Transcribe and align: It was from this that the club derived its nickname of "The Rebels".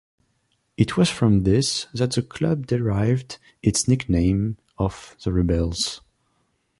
It 0.77 0.97
was 0.97 1.11
from 1.11 1.43
this 1.43 1.85
that 1.93 2.13
the 2.13 2.23
club 2.23 2.65
derived 2.65 3.37
its 3.61 3.87
nickname 3.87 4.57
of 4.79 5.15
"The 5.23 5.31
Rebels". 5.31 6.01